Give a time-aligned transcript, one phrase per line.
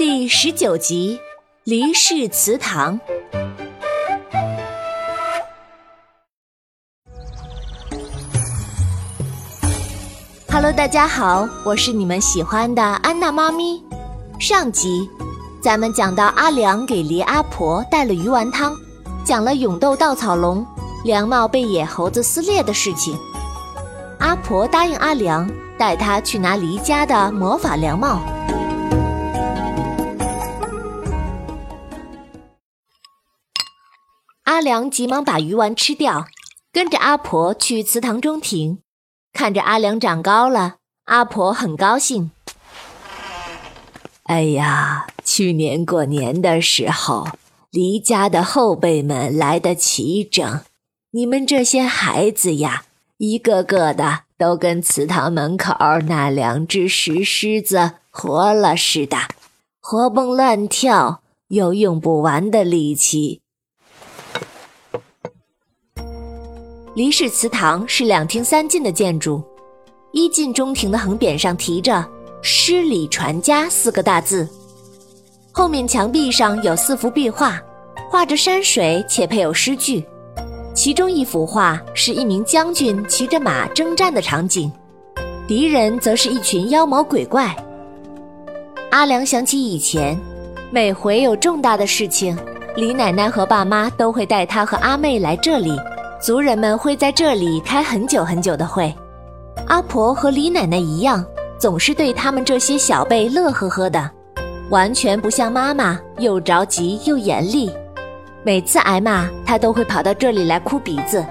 [0.00, 1.20] 第十九集
[1.64, 2.98] 《离世祠堂》。
[10.50, 13.84] Hello，大家好，我是你们喜欢的安娜妈咪。
[14.38, 15.06] 上集
[15.62, 18.74] 咱们讲到阿良给黎阿婆带了鱼丸汤，
[19.22, 20.66] 讲了勇斗稻草龙、
[21.04, 23.14] 凉帽被野猴子撕裂的事情。
[24.18, 25.46] 阿婆答应阿良
[25.76, 28.22] 带他去拿黎家的魔法凉帽。
[34.60, 36.26] 阿良急忙把鱼丸吃掉，
[36.70, 38.80] 跟着阿婆去祠堂中庭。
[39.32, 40.74] 看着阿良长高了，
[41.06, 42.30] 阿婆很高兴。
[44.24, 47.26] 哎呀，去年过年的时候，
[47.70, 50.60] 离家的后辈们来得齐整，
[51.12, 52.84] 你们这些孩子呀，
[53.16, 55.74] 一个个的都跟祠堂门口
[56.06, 59.16] 那两只石狮子活了似的，
[59.80, 63.40] 活蹦乱跳，有用不完的力气。
[66.92, 69.40] 黎氏祠堂是两厅三进的建筑，
[70.10, 72.04] 一进中庭的横匾上提着
[72.42, 74.48] “诗礼传家”四个大字，
[75.52, 77.62] 后面墙壁上有四幅壁画，
[78.10, 80.04] 画着山水且配有诗句。
[80.74, 84.70] 其中一幅画是一名将军骑着马征战的场景，
[85.46, 87.54] 敌人则是一群妖魔鬼怪。
[88.90, 90.18] 阿良想起以前，
[90.72, 92.36] 每回有重大的事情，
[92.74, 95.70] 李奶奶和爸妈都会带他和阿妹来这里。
[96.20, 98.94] 族人们会在这里开很久很久的会，
[99.68, 101.24] 阿婆和李奶奶一样，
[101.58, 104.10] 总是对他们这些小辈乐呵呵的，
[104.68, 107.74] 完全不像妈妈又着急又严厉。
[108.42, 111.24] 每次挨骂，她都会跑到这里来哭鼻子，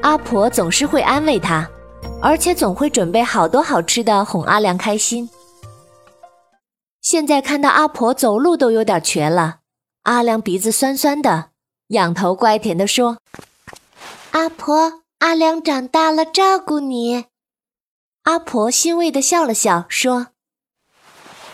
[0.00, 1.64] 阿婆总是会安慰她，
[2.20, 5.30] 而且总会准备好多好吃的哄阿良开心。
[7.00, 9.58] 现在看到阿婆走路都有点瘸了，
[10.02, 11.50] 阿良鼻子酸酸的，
[11.88, 13.18] 仰头乖甜地说。
[14.36, 17.24] 阿婆，阿良长大了，照顾你。
[18.24, 20.26] 阿婆欣慰的笑了笑，说：“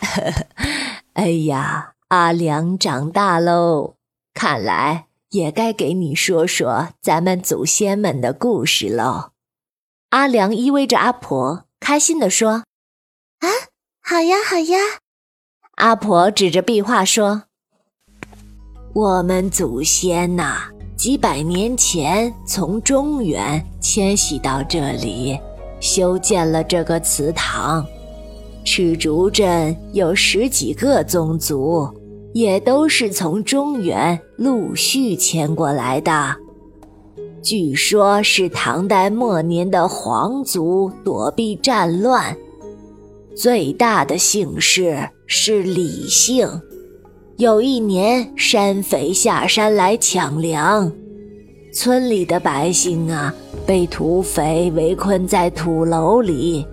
[1.12, 3.96] 哎呀，阿良长大喽，
[4.32, 9.32] 看来也该给你说说咱们祖先们的故事喽。”
[10.08, 12.64] 阿良依偎着阿婆，开心的说
[13.44, 13.48] ：“啊，
[14.00, 14.78] 好呀，好呀。”
[15.76, 17.42] 阿婆指着壁画说
[18.94, 20.70] ：“我们祖先呐。”
[21.00, 25.40] 几百年前，从中原迁徙到这里，
[25.80, 27.82] 修建了这个祠堂。
[28.66, 31.88] 赤竹镇有十几个宗族，
[32.34, 36.36] 也都是从中原陆续迁过来的。
[37.42, 42.36] 据说，是唐代末年的皇族躲避战乱，
[43.34, 46.46] 最大的姓氏是李姓。
[47.40, 50.92] 有一年，山匪下山来抢粮，
[51.72, 53.34] 村里的百姓啊，
[53.66, 56.66] 被土匪围困在土楼里。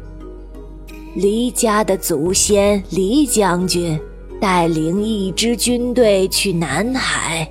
[1.16, 3.98] 黎家的祖先黎将军
[4.42, 7.50] 带领一支军队去南海，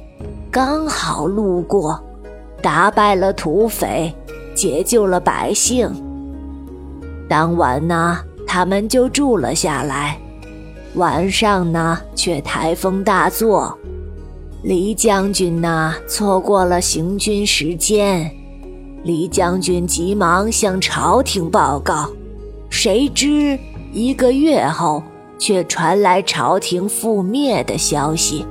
[0.50, 1.98] 刚好路过，
[2.60, 4.15] 打败了土匪，
[4.54, 5.91] 解救了百姓。
[7.31, 10.21] 当晚呢，他们就住了下来。
[10.97, 13.77] 晚上呢，却台风大作，
[14.62, 18.31] 李将军呢错过了行军时间。
[19.05, 22.09] 李将军急忙向朝廷报告，
[22.71, 23.59] 谁知
[23.93, 25.03] 一个月后
[25.39, 28.47] 却传来朝廷覆灭的消息。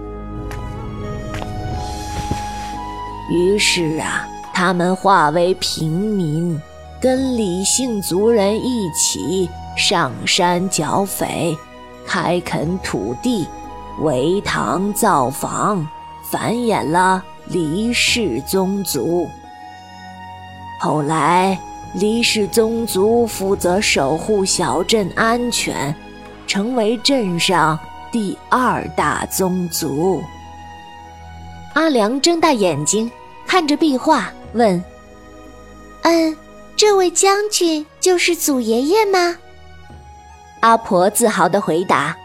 [3.31, 6.62] 于是啊，他们化为平民，
[7.01, 11.57] 跟李姓族人一起上山剿匪。
[12.05, 13.47] 开垦土地，
[14.01, 15.88] 围堂造房，
[16.31, 19.27] 繁衍了黎氏宗族。
[20.79, 21.59] 后来，
[21.94, 25.95] 黎氏宗族负责守护小镇安全，
[26.45, 27.80] 成为镇上
[28.12, 30.21] 第二大宗族。
[31.74, 33.09] 阿良睁大眼睛
[33.47, 34.83] 看着壁画，问
[36.03, 36.38] ：“嗯，
[36.75, 39.38] 这位将军就是祖爷爷吗？”
[40.65, 42.17] 阿婆自豪地回答：“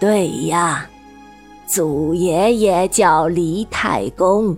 [0.00, 0.90] 对呀，
[1.68, 4.56] 祖爷爷叫黎太公，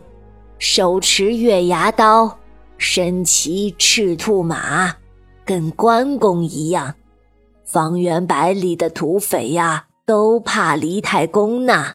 [0.59, 2.39] 手持月牙刀，
[2.79, 4.97] 身骑赤兔马，
[5.45, 6.95] 跟关公一样。
[7.67, 11.93] 方圆百里的土匪呀，都怕黎太公呢。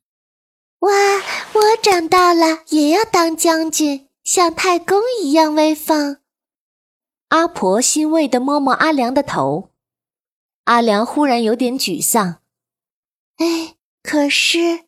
[0.82, 0.92] 哇，
[1.54, 6.18] 我长大了也要当将军，像太公一样威风。”
[7.30, 9.69] 阿婆欣慰地摸摸阿良的头。
[10.70, 12.36] 阿良忽然有点沮丧。
[13.38, 13.74] 哎，
[14.04, 14.82] 可是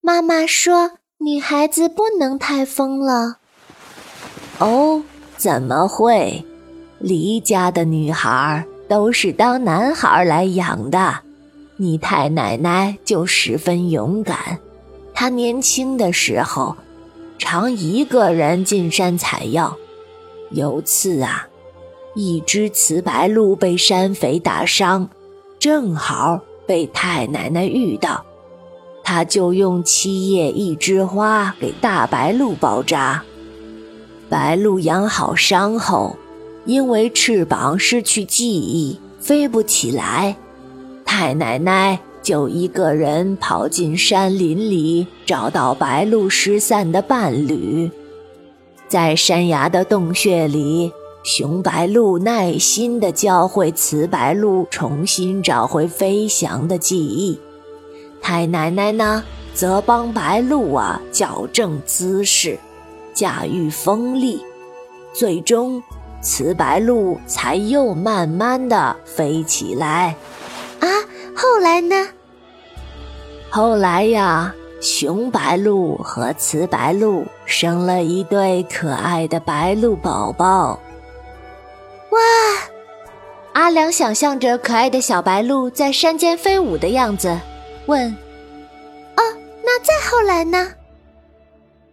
[0.00, 3.36] 妈妈说女孩子不能太疯了。
[4.58, 5.02] 哦，
[5.36, 6.42] 怎么会？
[6.98, 11.18] 离家的女孩都是当男孩来养的。
[11.76, 14.58] 你太奶奶就十分勇敢，
[15.12, 16.74] 她年轻的时候
[17.36, 19.76] 常一个人进山采药。
[20.52, 21.46] 有次啊，
[22.14, 25.10] 一只雌白鹭被山匪打伤，
[25.58, 28.24] 正好被太奶奶遇到，
[29.02, 33.22] 她就用七叶一枝花给大白鹭包扎。
[34.28, 36.16] 白鹭养好伤后，
[36.64, 40.36] 因为翅膀失去记忆，飞不起来。
[41.04, 47.90] 太奶奶就一个人跑进山林里，找到白鹭失散的伴侣。
[48.88, 50.92] 在山崖的洞穴里，
[51.26, 57.36] 雄白鹭耐心地教会雌白鹭重新找回飞翔的记忆。
[58.22, 62.56] 太奶奶呢，则帮白鹭啊矫正姿势。
[63.12, 64.40] 驾驭风力，
[65.12, 65.82] 最终，
[66.22, 70.14] 雌白鹭才又慢慢的飞起来。
[70.78, 70.86] 啊，
[71.34, 72.06] 后来呢？
[73.50, 80.78] 后来呀，雄白鹭和雌白鹭生了一对可爱的白鹭宝宝。
[82.16, 82.70] 哇！
[83.52, 87.38] 阿良想象着可爱的小白鹿在山间飞舞的样子，
[87.86, 88.10] 问
[89.16, 89.22] ：“哦，
[89.64, 90.72] 那再后来呢？”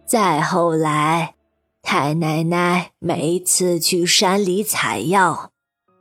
[0.06, 1.34] 再后来，
[1.82, 5.50] 太奶奶每次去山里采药，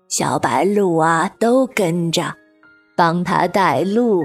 [0.09, 2.35] 小白鹿啊都跟着，
[2.97, 4.23] 帮她带路。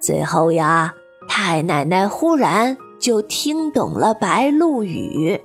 [0.00, 0.92] 最后呀，
[1.28, 5.40] 太奶奶忽然就听懂了白鹭语，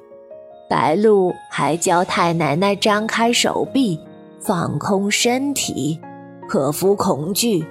[0.72, 4.00] 白鹭还教太奶奶张开手臂，
[4.40, 6.00] 放空身体，
[6.48, 7.62] 克服恐惧，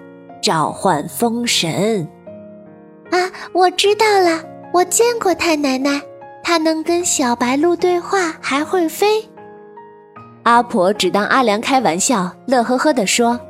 [0.43, 2.07] 召唤风神。
[3.11, 3.17] 啊，
[3.55, 4.45] 我知道了。
[4.75, 5.99] 我见过太奶奶，
[6.43, 9.27] 她能跟小白鹿对话，还会飞。
[10.43, 13.41] 阿婆只当阿良开玩笑，乐呵呵地说：“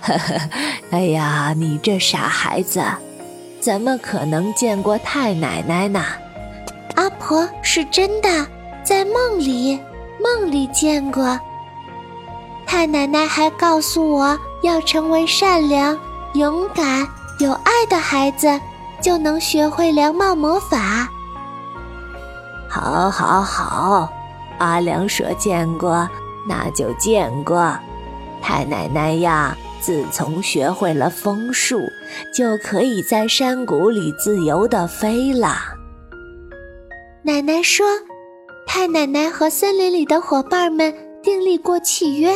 [0.00, 0.40] 呵呵，
[0.92, 2.80] 哎呀，你这傻孩子，
[3.58, 6.00] 怎么可能见过太奶奶呢？”
[7.04, 8.28] 阿婆是真的，
[8.82, 9.78] 在梦里，
[10.18, 11.38] 梦里见过。
[12.64, 15.98] 太奶奶还告诉我要成为善良、
[16.32, 17.06] 勇敢、
[17.40, 18.58] 有爱的孩子。
[19.02, 21.06] 就能学会良貌魔法。
[22.70, 24.10] 好，好，好！
[24.56, 26.08] 阿良说见过，
[26.48, 27.78] 那就见过。
[28.40, 31.92] 太奶奶呀，自从学会了风术，
[32.32, 35.73] 就可以在山谷里自由的飞了。
[37.26, 37.86] 奶奶说，
[38.66, 42.30] 太奶奶和森林里的伙伴们订立过契约，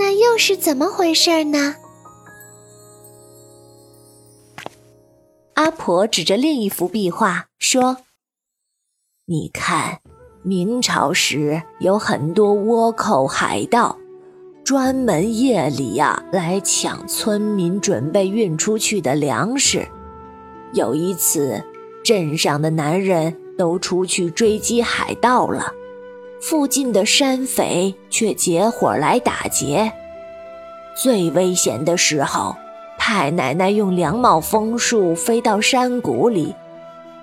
[0.00, 1.76] 那又是怎么回事呢？
[5.54, 7.98] 阿婆指着另一幅壁画说
[9.26, 10.00] ：“你看，
[10.42, 13.96] 明朝时有很多倭寇海盗，
[14.64, 19.86] 专门夜里呀来抢村民准备运出去的粮食。
[20.72, 21.62] 有一次，
[22.02, 25.70] 镇上的男人都出去追击海盗了，
[26.40, 29.92] 附近的山匪却结伙来打劫。
[31.02, 32.56] 最危险的时候。”
[33.02, 36.54] 太奶奶用两帽风树飞到山谷里，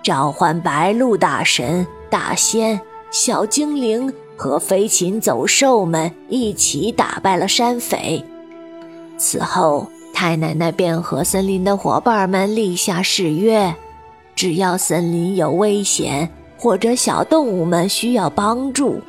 [0.04, 8.22] 召唤白鹿大神、大仙、小精灵和飞禽走兽们一起打败了山匪。
[9.20, 13.74] 此后，太奶奶便和森林的伙伴们立下誓约：
[14.38, 19.02] 只要森林有危险或者小动物们需要帮助，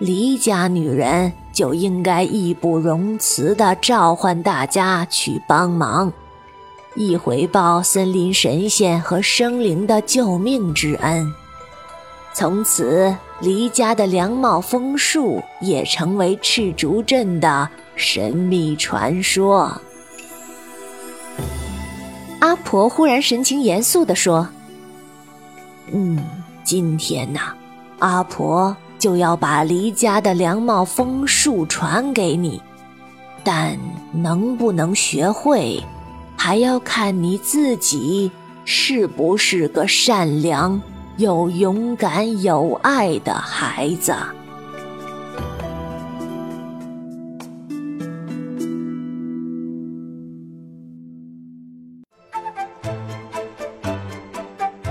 [0.00, 1.32] 离家女人。
[1.52, 6.12] 就应该义不容辞地召唤大家去帮忙，
[6.96, 11.32] 以回报森林神仙和生灵的救命之恩。
[12.32, 19.80] 从此，离家的凉帽枫树也成为赤竹镇的神秘传说。
[22.44, 24.46] 阿婆忽然神情严肃地说
[25.90, 26.22] ：“嗯，
[26.62, 27.54] 今天呐，
[28.00, 32.62] 阿婆。”就要把离家的凉帽枫树传给你，
[33.42, 33.78] 但
[34.12, 35.82] 能不能学会，
[36.38, 38.30] 还要看你自己
[38.64, 40.80] 是不是个善良
[41.18, 44.14] 又勇敢有爱的孩子。